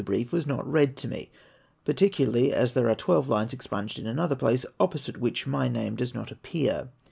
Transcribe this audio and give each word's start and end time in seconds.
Ijrief 0.03 0.31
was 0.31 0.47
not 0.47 0.65
read 0.67 0.97
to 0.97 1.07
me; 1.07 1.29
particularly 1.85 2.51
as 2.51 2.73
there 2.73 2.89
are 2.89 2.95
twelve 2.95 3.29
lines 3.29 3.53
expunged 3.53 3.99
in 3.99 4.07
another 4.07 4.35
place, 4.35 4.65
opposite 4.79 5.17
which 5.17 5.45
my 5.45 5.67
name 5.67 5.95
does 5.95 6.15
not 6.15 6.31
appear. 6.31 6.89